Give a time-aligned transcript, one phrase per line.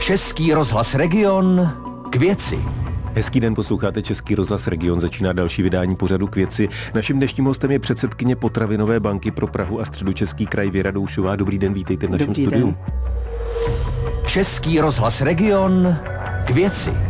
[0.00, 1.72] Český rozhlas Region
[2.10, 2.58] k věci.
[3.14, 6.68] Hezký den, posloucháte Český rozhlas Region, začíná další vydání pořadu k věci.
[6.94, 11.36] Naším dnešním hostem je předsedkyně Potravinové banky pro Prahu a středočeský kraj Věra Doušová.
[11.36, 12.66] Dobrý den, vítejte v našem Dobrý studiu.
[12.66, 12.76] Den.
[14.26, 15.96] Český rozhlas Region
[16.44, 17.09] k věci.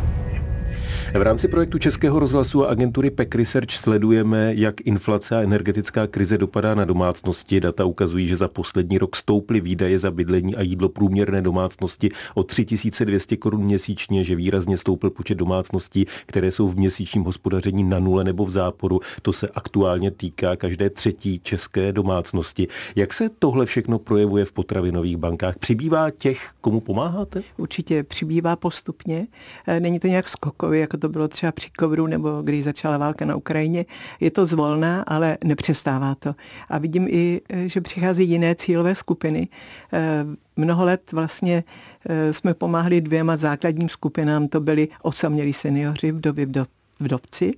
[1.15, 6.39] V rámci projektu Českého rozhlasu a agentury PEC Research sledujeme, jak inflace a energetická krize
[6.39, 7.61] dopadá na domácnosti.
[7.61, 12.43] Data ukazují, že za poslední rok stouply výdaje za bydlení a jídlo průměrné domácnosti o
[12.43, 18.25] 3200 korun měsíčně, že výrazně stoupl počet domácností, které jsou v měsíčním hospodaření na nule
[18.25, 19.01] nebo v záporu.
[19.23, 22.69] To se aktuálně týká každé třetí české domácnosti.
[22.97, 25.59] Jak se tohle všechno projevuje v potravinových bankách?
[25.59, 27.43] Přibývá těch, komu pomáháte?
[27.57, 29.27] Určitě přibývá postupně.
[29.67, 33.25] Eh, Není to nějak skokově, jako to bylo třeba při covidu nebo když začala válka
[33.25, 33.85] na Ukrajině.
[34.21, 36.35] Je to zvolná, ale nepřestává to.
[36.69, 39.49] A vidím i, eh, že přichází jiné cílové skupiny.
[39.93, 40.25] Eh,
[40.57, 41.65] Mnoho let vlastně
[42.09, 44.49] eh, jsme pomáhali dvěma základním skupinám.
[44.49, 46.69] To byli osamělí seniori, vdovy, vdov,
[47.01, 47.53] vdovci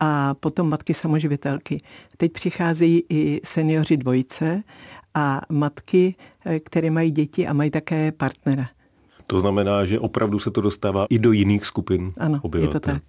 [0.00, 1.80] a potom matky samoživitelky.
[2.16, 4.62] Teď přicházejí i seniori dvojice
[5.14, 6.14] a matky,
[6.64, 8.68] které mají děti a mají také partnera.
[9.30, 12.80] To znamená, že opravdu se to dostává i do jiných skupin Ano, je to obyvatel.
[12.80, 13.02] tak.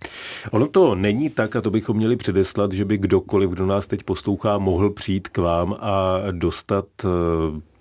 [0.52, 4.04] Ono to není tak, a to bychom měli předeslat, že by kdokoliv, kdo nás teď
[4.04, 7.08] poslouchá, mohl přijít k vám a dostat eh,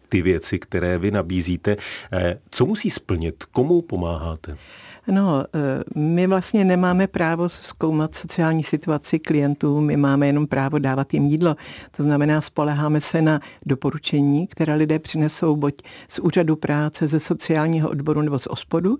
[0.08, 1.76] ty věci, které vy nabízíte.
[2.12, 3.44] Eh, Co musí splnit?
[3.52, 4.56] Komu pomáháte?
[5.10, 11.14] No, eh, my vlastně nemáme právo zkoumat sociální situaci klientů, my máme jenom právo dávat
[11.14, 11.56] jim jídlo.
[11.96, 15.74] To znamená, spoleháme se na doporučení, která lidé přinesou buď
[16.08, 18.98] z úřadu práce, ze sociálního odboru nebo z ospodu.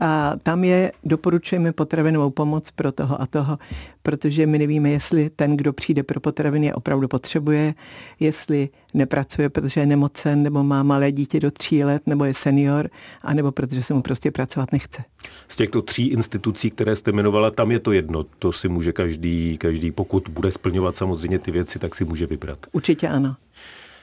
[0.00, 3.58] A tam je, doporučujeme potravinovou pomoc pro toho a toho,
[4.02, 7.74] protože my nevíme, jestli ten, kdo přijde pro potraviny, opravdu potřebuje,
[8.20, 12.90] jestli nepracuje, protože je nemocen, nebo má malé dítě do tří let, nebo je senior,
[13.22, 15.02] anebo protože se mu prostě pracovat nechce.
[15.48, 18.24] Z těchto tří institucí, které jste jmenovala, tam je to jedno.
[18.24, 22.58] To si může každý, každý, pokud bude splňovat samozřejmě ty věci, tak si může vybrat.
[22.72, 23.36] Určitě ano.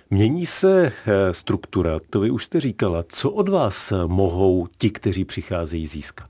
[0.09, 3.03] Mění se eh, struktura, to vy už jste říkala.
[3.09, 6.29] Co od vás mohou ti, kteří přicházejí, získat?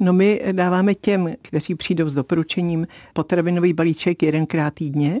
[0.00, 5.20] No my dáváme těm, kteří přijdou s doporučením, potravinový balíček jedenkrát týdně.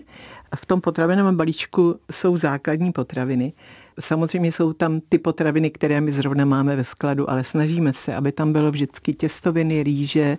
[0.56, 3.52] V tom potravinovém balíčku jsou základní potraviny.
[4.00, 8.32] Samozřejmě jsou tam ty potraviny, které my zrovna máme ve skladu, ale snažíme se, aby
[8.32, 10.38] tam bylo vždycky těstoviny, rýže,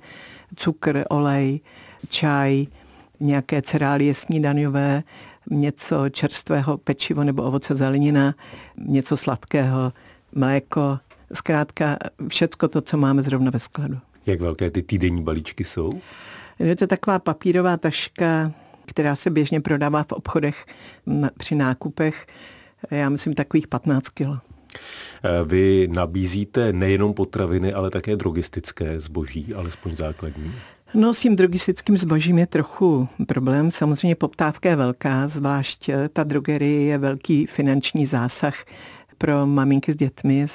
[0.56, 1.60] cukr, olej,
[2.10, 2.66] čaj,
[3.20, 5.04] nějaké cerálie snídaňové,
[5.50, 8.34] něco čerstvého, pečivo nebo ovoce zelenina,
[8.78, 9.94] něco sladkého,
[10.36, 11.00] mléko,
[11.34, 11.98] zkrátka
[12.28, 13.98] všecko to, co máme zrovna ve skladu.
[14.26, 16.02] Jak velké ty týdenní balíčky jsou?
[16.60, 18.52] Je to taková papírová taška,
[18.86, 20.66] která se běžně prodává v obchodech
[21.06, 22.26] na, při nákupech.
[22.92, 24.38] Já myslím takových 15 kilo.
[25.24, 30.54] Eh, Vy nabízíte nejenom potraviny, ale také drogistické zboží, alespoň základní.
[30.94, 33.72] No s tím drogistickým zbožím je trochu problém.
[33.72, 38.66] Samozřejmě poptávka je velká, zvlášť eh, ta drogerie je velký finanční zásah
[39.18, 40.46] pro maminky s dětmi,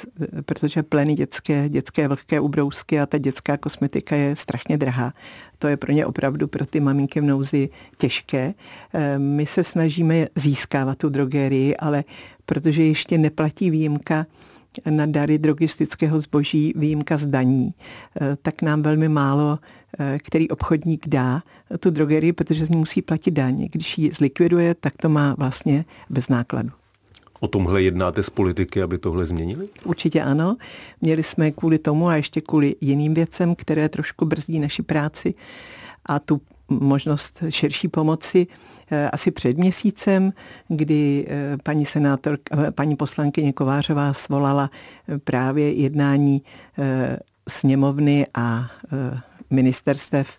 [0.46, 5.12] protože pleny dětské, dětské vlhké ubrousky a ta dětská kosmetika je strašně drahá.
[5.58, 8.54] To je pro ně opravdu pro ty maminky v nouzi těžké.
[8.94, 12.04] Eh, My se snažíme získávat tu drogerii, ale
[12.46, 14.26] protože ještě neplatí výjimka
[14.90, 17.70] na dary drogistického zboží, výjimka z daní,
[18.20, 19.58] eh, tak nám velmi málo
[19.98, 21.42] eh, který obchodník dá
[21.80, 23.68] tu drogerii, protože z ní musí platit daň.
[23.72, 26.79] Když ji zlikviduje, tak to má vlastně bez nákladu.
[27.40, 29.68] O tomhle jednáte s politiky, aby tohle změnili?
[29.84, 30.56] Určitě ano.
[31.00, 35.34] Měli jsme kvůli tomu a ještě kvůli jiným věcem, které trošku brzdí naši práci
[36.06, 36.40] a tu
[36.70, 38.46] možnost širší pomoci
[38.90, 40.32] eh, asi před měsícem,
[40.68, 44.70] kdy eh, paní senátor, eh, paní poslankyně Kovářová svolala
[45.24, 46.42] právě jednání
[47.48, 48.70] sněmovny a
[49.50, 50.38] ministerstev,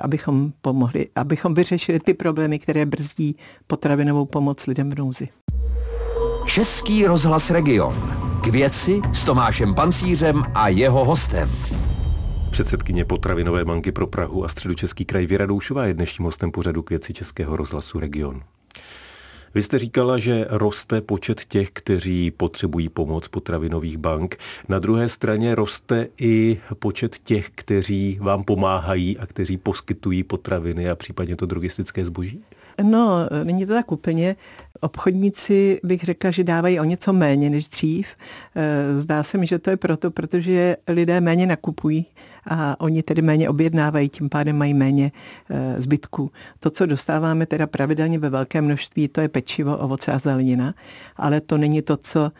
[0.00, 5.28] abychom pomohli, abychom vyřešili ty problémy, které brzdí potravinovou pomoc lidem v nouzi.
[6.46, 7.94] Český rozhlas Region
[8.42, 11.50] k věci s Tomášem Pancířem a jeho hostem.
[12.50, 16.90] Předsedkyně Potravinové banky pro Prahu a středočeský kraj Věra Doušová je dnešním hostem pořadu k
[16.90, 18.42] věci Českého rozhlasu Region.
[19.54, 24.36] Vy jste říkala, že roste počet těch, kteří potřebují pomoc potravinových bank.
[24.68, 30.94] Na druhé straně roste i počet těch, kteří vám pomáhají a kteří poskytují potraviny a
[30.94, 32.44] případně to drogistické zboží?
[32.82, 34.36] No, není to tak úplně.
[34.80, 38.06] Obchodníci bych řekla, že dávají o něco méně než dřív.
[38.94, 42.06] Zdá se mi, že to je proto, protože lidé méně nakupují
[42.50, 45.12] a oni tedy méně objednávají, tím pádem mají méně
[45.76, 46.30] zbytků.
[46.60, 50.74] To, co dostáváme teda pravidelně ve velké množství, to je pečivo, ovoce a zelenina,
[51.16, 52.32] ale to není to, co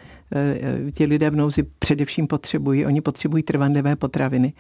[0.95, 2.87] ti lidé v nouzi především potřebují.
[2.87, 4.53] Oni potřebují trvanlivé potraviny.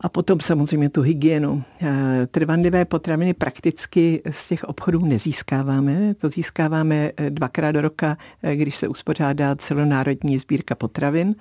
[0.00, 1.62] A potom samozřejmě tu hygienu.
[1.80, 6.14] Eh, trvanlivé potraviny prakticky z těch obchodů nezískáváme.
[6.14, 11.34] To získáváme eh, dvakrát do roka, eh, když se uspořádá celonárodní sbírka potravin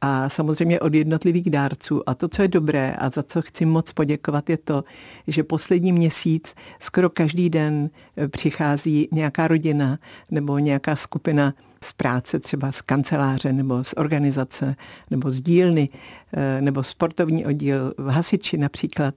[0.00, 2.08] a samozřejmě od jednotlivých dárců.
[2.08, 4.84] A to, co je dobré a za co chci moc poděkovat, je to,
[5.26, 7.90] že poslední měsíc skoro každý den
[8.28, 9.98] přichází nějaká rodina
[10.30, 14.76] nebo nějaká skupina z práce, třeba z kanceláře nebo z organizace
[15.10, 15.88] nebo z dílny
[16.32, 19.14] eh, nebo sportovní oddíl v hasiči například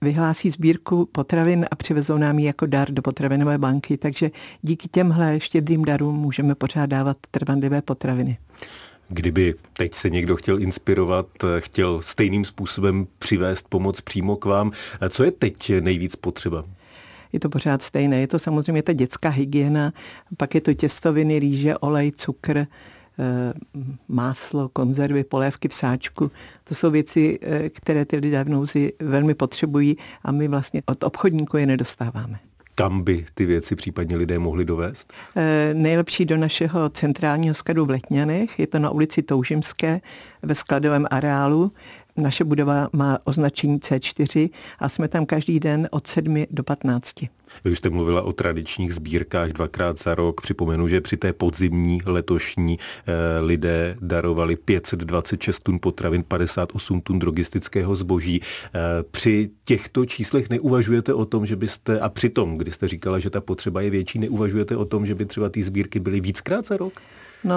[0.00, 4.30] vyhlásí sbírku potravin a přivezou nám ji jako dar do potravinové banky, takže
[4.62, 8.38] díky těmhle štědrým darům můžeme pořádávat trvanlivé potraviny.
[9.08, 11.26] Kdyby teď se někdo chtěl inspirovat,
[11.58, 14.72] chtěl stejným způsobem přivést pomoc přímo k vám,
[15.08, 16.64] co je teď nejvíc potřeba?
[17.36, 18.20] Je to pořád stejné.
[18.20, 19.92] Je to samozřejmě ta dětská hygiena,
[20.36, 22.66] pak je to těstoviny, rýže, olej, cukr, eh,
[24.08, 26.30] máslo, konzervy, polévky v sáčku.
[26.64, 31.04] To jsou věci, eh, které ty lidé v nouzi velmi potřebují a my vlastně od
[31.04, 32.38] obchodníků je nedostáváme.
[32.78, 35.12] Kam by ty věci případně lidé mohli dovést?
[35.36, 38.58] E, nejlepší do našeho centrálního skladu v Letňanech.
[38.58, 40.00] Je to na ulici Toužimské
[40.46, 41.72] ve skladovém areálu.
[42.16, 47.14] Naše budova má označení C4 a jsme tam každý den od 7 do 15.
[47.64, 50.40] Vy už jste mluvila o tradičních sbírkách dvakrát za rok.
[50.40, 57.96] Připomenu, že při té podzimní letošní eh, lidé darovali 526 tun potravin, 58 tun drogistického
[57.96, 58.40] zboží.
[58.40, 58.78] Eh,
[59.10, 63.40] při těchto číslech neuvažujete o tom, že byste, a přitom, kdy jste říkala, že ta
[63.40, 66.92] potřeba je větší, neuvažujete o tom, že by třeba ty sbírky byly víckrát za rok?
[67.44, 67.56] No,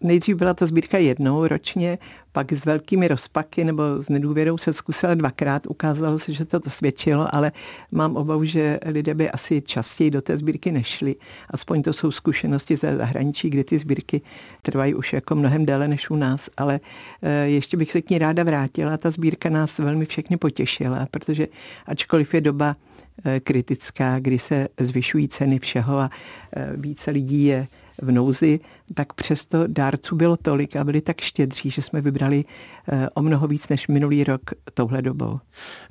[0.00, 1.98] nejdřív byla ta sbírka jednou ročně,
[2.34, 5.66] pak s velkými rozpaky nebo s nedůvěrou se zkusila dvakrát.
[5.66, 7.52] Ukázalo se, že to to svědčilo, ale
[7.92, 11.16] mám obavu, že lidé by asi častěji do té sbírky nešli.
[11.50, 14.20] Aspoň to jsou zkušenosti ze zahraničí, kde ty sbírky
[14.62, 16.50] trvají už jako mnohem déle než u nás.
[16.56, 16.80] Ale
[17.22, 18.96] eh, ještě bych se k ní ráda vrátila.
[18.96, 21.48] Ta sbírka nás velmi všechny potěšila, protože
[21.86, 22.76] ačkoliv je doba
[23.24, 26.10] eh, kritická, kdy se zvyšují ceny všeho a
[26.56, 27.66] eh, více lidí je
[28.02, 28.60] v nouzi,
[28.94, 33.46] tak přesto dárců bylo tolik a byli tak štědří, že jsme vybrali eh, o mnoho
[33.46, 34.40] víc než minulý rok
[34.74, 35.40] touhle dobou.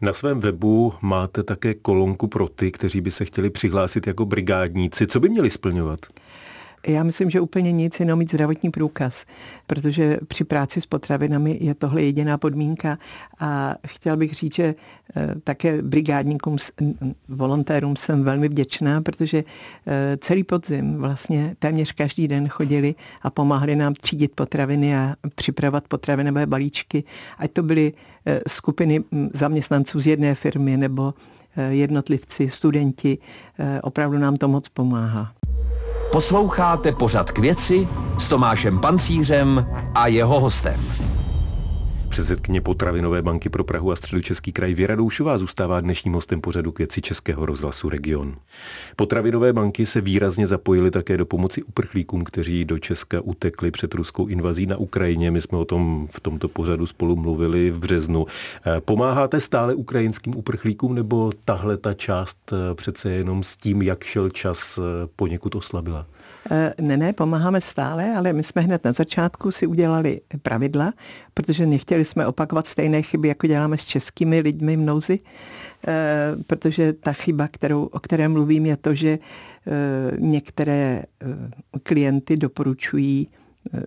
[0.01, 5.07] Na svém webu máte také kolonku pro ty, kteří by se chtěli přihlásit jako brigádníci.
[5.07, 5.99] Co by měli splňovat?
[6.87, 9.25] Já myslím, že úplně nic, jenom mít zdravotní průkaz,
[9.67, 12.97] protože při práci s potravinami je tohle jediná podmínka
[13.39, 14.75] a chtěl bych říct, že
[15.15, 16.57] eh, také brigádníkům,
[17.29, 19.43] volontérům jsem velmi vděčná, protože
[19.87, 25.87] eh, celý podzim vlastně téměř každý den chodili a pomáhali nám třídit potraviny a připravovat
[25.87, 27.03] potravinové balíčky,
[27.37, 27.93] ať to byly
[28.25, 29.03] eh, skupiny
[29.33, 31.13] zaměstnanců z jedné firmy nebo
[31.69, 33.17] jednotlivci, studenti,
[33.83, 35.33] opravdu nám to moc pomáhá.
[36.13, 37.87] Posloucháte pořad k věci
[38.17, 40.81] s Tomášem Pancířem a jeho hostem.
[42.13, 46.77] Předsedkyně potravinové banky pro Prahu a středočeský kraj Věra Doušová zůstává dnešním hostem pořadu k
[46.77, 48.35] věci Českého rozhlasu Region.
[48.95, 54.27] Potravinové banky se výrazně zapojily také do pomoci uprchlíkům, kteří do Česka utekli před ruskou
[54.27, 55.31] invazí na Ukrajině.
[55.31, 58.25] My jsme o tom v tomto pořadu spolu mluvili v březnu.
[58.65, 64.03] Eh, pomáháte stále ukrajinským uprchlíkům nebo tahle ta část eh, přece jenom s tím, jak
[64.03, 66.05] šel čas, eh, poněkud oslabila?
[66.81, 70.91] Ne, ne, pomáháme stále, ale my jsme hned na začátku si udělali pravidla,
[71.33, 75.17] protože nechtěli jsme opakovat stejné chyby, jako děláme s českými lidmi v nouzi,
[75.87, 79.19] eh, protože ta chyba, kterou, o které mluvím, je to, že eh,
[80.19, 81.03] některé
[81.83, 83.27] klienty doporučují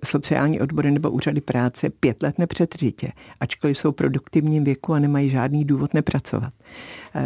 [0.05, 5.31] sociální odbory nebo úřady práce pět let nepřetržitě, ačkoliv jsou v produktivním věku a nemají
[5.31, 6.53] žádný důvod nepracovat.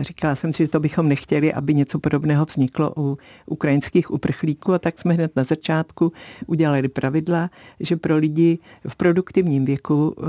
[0.00, 4.78] Říkala jsem si, že to bychom nechtěli, aby něco podobného vzniklo u ukrajinských uprchlíků a
[4.78, 6.12] tak jsme hned na začátku
[6.46, 10.24] udělali pravidla, že pro lidi v produktivním věku eh,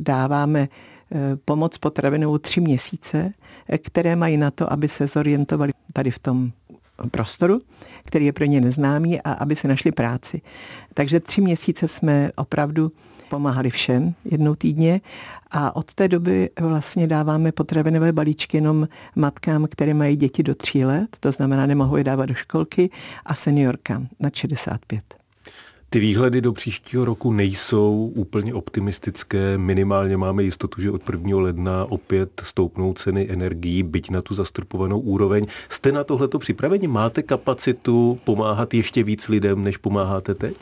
[0.00, 3.32] dáváme eh, pomoc potravinou tři měsíce,
[3.84, 6.52] které mají na to, aby se zorientovali tady v tom
[7.10, 7.60] prostoru,
[8.04, 10.40] který je pro ně neznámý a aby se našli práci.
[10.94, 12.92] Takže tři měsíce jsme opravdu
[13.30, 15.00] pomáhali všem jednou týdně
[15.50, 20.84] a od té doby vlastně dáváme potravinové balíčky jenom matkám, které mají děti do tří
[20.84, 22.90] let, to znamená nemohou je dávat do školky
[23.26, 25.19] a seniorkám na 65.
[25.92, 29.58] Ty výhledy do příštího roku nejsou úplně optimistické.
[29.58, 31.38] Minimálně máme jistotu, že od 1.
[31.38, 35.46] ledna opět stoupnou ceny energií, byť na tu zastropovanou úroveň.
[35.68, 36.88] Jste na tohleto připraveni?
[36.88, 40.56] Máte kapacitu pomáhat ještě víc lidem, než pomáháte teď?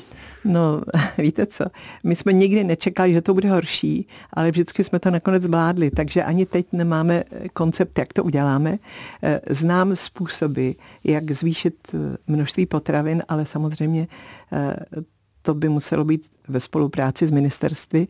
[0.45, 0.83] No,
[1.19, 1.65] víte co,
[2.05, 6.25] my jsme nikdy nečekali, že to bude horší, ale vždycky jsme to nakonec zvládli, takže
[6.25, 8.79] ani teď nemáme koncept, jak to uděláme.
[9.23, 10.71] Eh, znám způsoby,
[11.05, 14.09] jak zvýšit eh, množství potravin, ale samozřejmě
[14.53, 14.77] eh,
[15.49, 18.07] to by muselo být ve spolupráci s ministerstvy.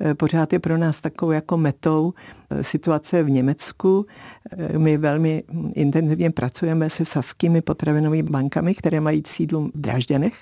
[0.00, 2.12] Eh, pořád je pro nás takovou jako metou
[2.50, 4.06] eh, situace v Německu.
[4.52, 5.42] Eh, my velmi
[5.74, 10.34] intenzivně pracujeme se saskými potravinovými bankami, které mají sídlu v Drážďanech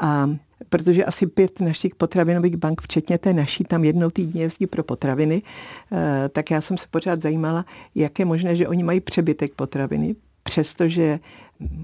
[0.00, 0.30] a
[0.68, 5.42] protože asi pět našich potravinových bank, včetně té naší, tam jednou týdně jezdí pro potraviny,
[6.32, 10.14] tak já jsem se pořád zajímala, jak je možné, že oni mají přebytek potraviny,
[10.50, 11.20] přestože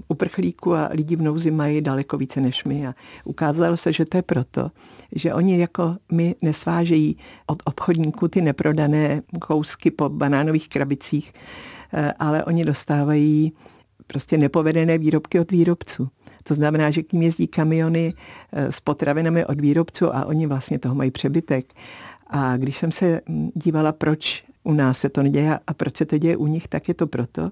[0.07, 2.87] uprchlíků a lidí v nouzi mají daleko více než my.
[2.87, 4.71] A ukázalo se, že to je proto,
[5.15, 11.33] že oni jako my nesvážejí od obchodníků ty neprodané kousky po banánových krabicích,
[11.93, 13.53] eh, ale oni dostávají
[14.07, 16.09] prostě nepovedené výrobky od výrobců.
[16.43, 18.13] To znamená, že k ním jezdí kamiony
[18.51, 21.73] eh, s potravinami od výrobců a oni vlastně toho mají přebytek.
[22.27, 26.05] A když jsem se hm, dívala, proč u nás se to neděje a proč se
[26.05, 27.51] to děje u nich, tak je to proto,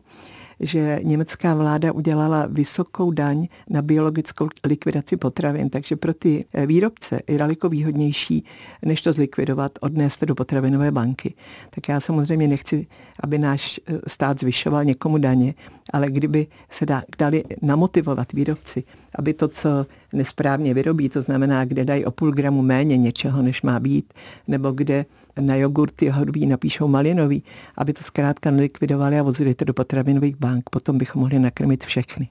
[0.60, 7.20] že německá vláda udělala vysokou daň na biologickou likvidaci potravin, takže pro ty eh, výrobce
[7.28, 8.46] je daleko výhodnější,
[8.86, 11.34] než to zlikvidovat, odnést do potravinové banky.
[11.70, 12.88] Tak já samozřejmě nechci,
[13.24, 15.54] aby náš eh, stát zvyšoval někomu daně,
[15.94, 16.86] ale kdyby se
[17.20, 18.84] dali namotivovat výrobci,
[19.15, 23.62] aby to, co nesprávně vyrobí, to znamená, kde dají o půl gramu méně něčeho, než
[23.62, 24.13] má být,
[24.48, 25.05] nebo kde
[25.39, 27.43] na jogurty hodví napíšou malinový,
[27.77, 30.69] aby to zkrátka nelikvidovali a vozili to do potravinových bank.
[30.69, 32.29] Potom bychom mohli nakrmit všechny.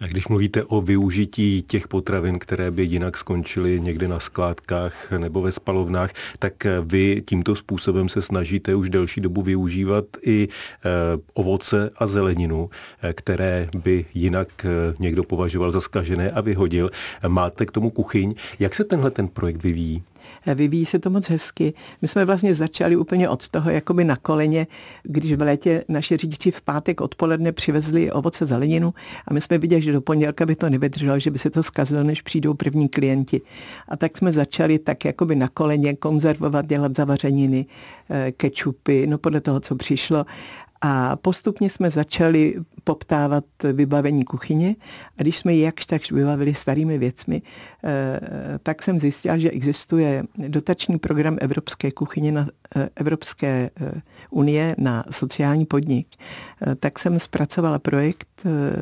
[0.00, 5.42] A když mluvíte o využití těch potravin, které by jinak skončily někde na skládkách nebo
[5.42, 10.88] ve spalovnách, tak vy tímto způsobem se snažíte už delší dobu využívat i eh,
[11.34, 12.70] ovoce a zeleninu,
[13.02, 16.88] eh, které by jinak eh, někdo považoval za skažené a vyhodil.
[17.28, 18.34] Máte k tomu kuchyň.
[18.58, 20.02] Jak se tenhle ten projekt vyvíjí?
[20.54, 21.74] Vyvíjí se to moc hezky.
[22.02, 24.66] My jsme vlastně začali úplně od toho, jakoby na koleně,
[25.02, 28.94] když v létě naši řidiči v pátek odpoledne přivezli ovoce zeleninu
[29.28, 32.02] a my jsme viděli, že do pondělka by to nevydrželo, že by se to zkazilo,
[32.02, 33.40] než přijdou první klienti.
[33.88, 37.66] A tak jsme začali tak jakoby na koleně konzervovat, dělat zavařeniny,
[38.10, 40.26] eh, kečupy, no podle toho, co přišlo.
[40.84, 44.76] A postupně jsme začali poptávat vybavení kuchyně
[45.18, 47.42] a když jsme ji jakž takž vybavili starými věcmi,
[47.84, 48.20] eh,
[48.62, 55.04] tak jsem zjistil, že existuje dotační program Evropské kuchyně na eh, Evropské eh, unie na
[55.10, 56.06] sociální podnik.
[56.80, 58.28] Tak jsem zpracovala projekt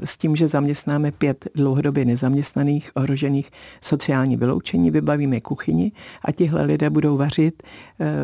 [0.05, 5.93] s tím, že zaměstnáme pět dlouhodobě nezaměstnaných, ohrožených sociální vyloučení, vybavíme kuchyni
[6.25, 7.63] a tihle lidé budou vařit,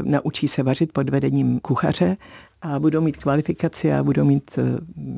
[0.03, 2.17] naučí se vařit pod vedením kuchaře
[2.63, 4.63] a budou mít kvalifikaci a budou mít eh,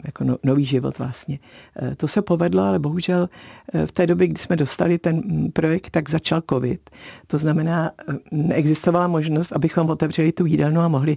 [0.05, 1.39] jako no, nový život vlastně.
[1.83, 3.29] Eh, to se povedlo, ale bohužel
[3.75, 6.91] eh, v té době, kdy jsme dostali ten mm, projekt, tak začal covid.
[7.27, 7.91] To znamená,
[8.33, 11.17] neexistovala možnost, abychom otevřeli tu jídelnu a mohli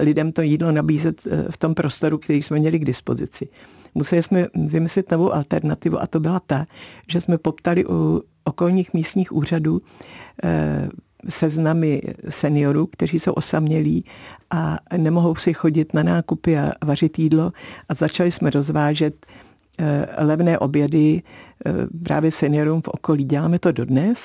[0.00, 3.48] lidem to jídlo nabízet v tom prostoru, který jsme měli k dispozici.
[3.94, 6.66] Museli jsme vymyslet novou alternativu a to byla ta,
[7.08, 9.78] že jsme poptali u okolních místních úřadů
[11.28, 14.04] seznamy seniorů, kteří jsou osamělí
[14.50, 17.52] a nemohou si chodit na nákupy a vařit jídlo
[17.88, 19.26] a začali jsme rozvážet
[19.78, 21.22] eh, levné obědy
[21.66, 21.72] eh,
[22.04, 23.24] právě seniorům v okolí.
[23.24, 24.18] Děláme to dodnes,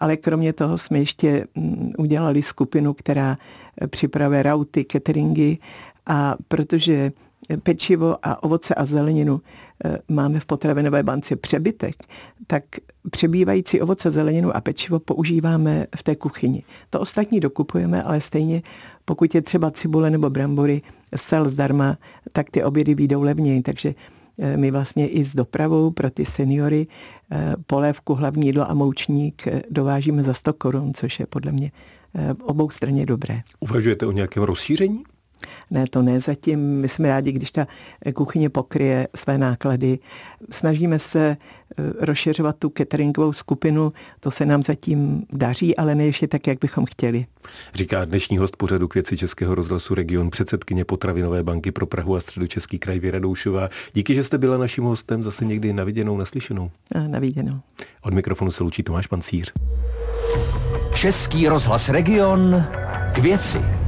[0.00, 3.38] ale kromě toho jsme ještě mm, udělali skupinu, která
[3.80, 5.58] eh, připravuje rauty, cateringy
[6.06, 7.12] a protože
[7.62, 9.40] pečivo a ovoce a zeleninu
[10.08, 11.94] máme v potravinové bance přebytek,
[12.46, 12.64] tak
[13.10, 16.62] přebývající ovoce, zeleninu a pečivo používáme v té kuchyni.
[16.90, 18.62] To ostatní dokupujeme, ale stejně
[19.04, 20.82] pokud je třeba cibule nebo brambory
[21.16, 21.98] zcel zdarma,
[22.32, 23.62] tak ty obědy výjdou levněji.
[23.62, 23.94] Takže
[24.38, 26.86] eh, my vlastně i s dopravou pro ty seniory
[27.30, 31.72] eh, polévku, hlavní jídlo a moučník dovážíme za 100 korun, což je podle mě
[32.42, 33.42] obou straně dobré.
[33.60, 35.02] Uvažujete o nějakém rozšíření?
[35.70, 36.60] Ne, to ne zatím.
[36.60, 37.66] My jsme rádi, když ta
[38.14, 39.98] kuchyně pokryje své náklady.
[40.50, 41.36] Snažíme se
[41.78, 43.92] eh, rozšiřovat tu cateringovou skupinu.
[44.20, 47.26] To se nám zatím daří, ale ne ještě tak, jak bychom chtěli.
[47.74, 52.20] Říká dnešní host pořadu k věci Českého rozhlasu Region, předsedkyně Potravinové banky pro Prahu a
[52.20, 53.68] Středočeský kraj Věra Doušová.
[53.92, 56.70] Díky, že jste byla naším hostem zase někdy naviděnou, naslyšenou.
[56.94, 57.60] A naviděnou.
[58.02, 59.52] Od mikrofonu se loučí Tomáš Pancíř.
[60.94, 62.64] Český rozhlas Region
[63.14, 63.83] k věci.